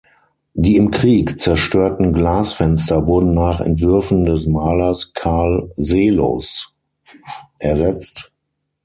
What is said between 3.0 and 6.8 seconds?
wurden nach Entwürfen des Malers Karl Seelos